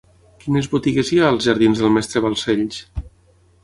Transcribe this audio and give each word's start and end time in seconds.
Quines 0.45 0.69
botigues 0.71 1.11
hi 1.13 1.21
ha 1.21 1.29
als 1.35 1.47
jardins 1.51 1.85
del 1.85 1.95
Mestre 2.01 2.27
Balcells? 2.29 2.85